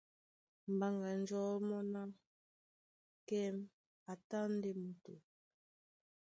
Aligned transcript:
Mbaŋganjɔ̌ 0.73 1.45
mɔ́ 1.67 1.81
ná: 1.93 2.01
Kɛ́m 3.27 3.57
a 4.11 4.13
tá 4.27 4.39
ndé 4.55 4.69
moto. 4.81 5.13